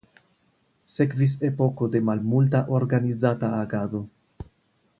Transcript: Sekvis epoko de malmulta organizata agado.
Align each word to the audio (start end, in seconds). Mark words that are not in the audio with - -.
Sekvis 0.93 1.35
epoko 1.49 1.89
de 1.95 2.01
malmulta 2.07 2.63
organizata 2.79 3.51
agado. 3.59 4.03